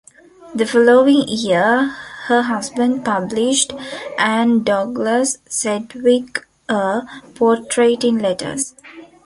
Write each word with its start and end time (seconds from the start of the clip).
The 0.55 0.65
following 0.65 1.25
year 1.27 1.89
her 2.23 2.41
husband 2.41 3.05
published 3.05 3.71
"Anne 4.17 4.63
Douglas 4.63 5.37
Sedgwick: 5.47 6.43
A 6.67 7.03
Portrait 7.35 8.03
in 8.03 8.17
Letters". 8.17 8.73